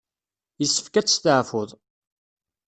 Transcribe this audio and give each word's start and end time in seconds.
Yessefk 0.61 0.95
ad 0.95 1.05
testeɛfuḍ. 1.07 1.69